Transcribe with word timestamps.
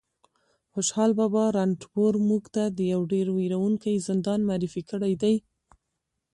خوشحال 0.73 1.11
بابا 1.19 1.43
رنتنبور 1.57 2.13
موږ 2.29 2.43
ته 2.55 2.63
یو 2.93 3.01
ډېر 3.11 3.27
وېروونکی 3.31 3.95
زندان 4.07 4.39
معرفي 4.49 4.81
کړی 4.91 5.13
دی 5.21 5.35